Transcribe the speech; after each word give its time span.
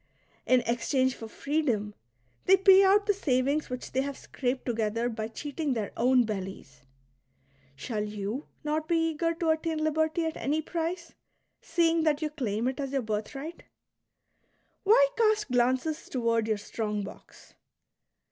''In 0.53 0.61
exchange 0.61 1.13
for 1.13 1.27
freedom 1.27 1.93
they 2.45 2.57
pay 2.57 2.83
out 2.83 3.05
the 3.05 3.13
savings 3.13 3.69
which 3.69 3.91
they 3.91 4.01
have 4.01 4.17
scraped 4.17 4.65
together 4.65 5.09
by 5.09 5.27
cheating 5.27 5.73
their 5.75 5.91
own 5.95 6.23
bellies; 6.23 6.81
shall 7.75 8.01
ipu 8.01 8.47
not 8.63 8.87
be 8.87 9.09
eager 9.11 9.35
to 9.35 9.49
attain 9.51 9.77
liberty 9.77 10.25
at 10.25 10.37
any 10.37 10.59
price, 10.59 11.13
seeing 11.61 12.01
that 12.01 12.19
you 12.19 12.31
claim 12.31 12.67
it 12.67 12.79
as 12.79 12.91
your 12.93 13.03
birthright} 13.03 13.61
Why 14.85 15.07
cast 15.15 15.51
glances 15.51 16.09
toward 16.09 16.47
your 16.47 16.57
strong 16.57 17.03
box? 17.03 17.53